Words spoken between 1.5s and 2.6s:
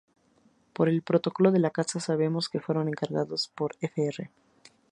de la Casa" sabemos que